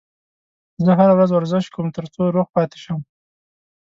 زه 0.85 0.91
هره 0.99 1.13
ورځ 1.15 1.29
ورزش 1.33 1.65
کوم 1.73 1.87
ترڅو 1.97 2.21
روغ 2.35 2.47
پاتې 2.55 2.77
شم 2.83 2.99